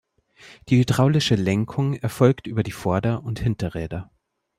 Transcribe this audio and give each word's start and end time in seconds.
Die 0.67 0.77
hydraulische 0.79 1.35
Lenkung 1.35 1.93
erfolgt 1.93 2.47
über 2.47 2.63
die 2.63 2.71
Vorder- 2.71 3.23
und 3.23 3.37
Hinterräder. 3.37 4.09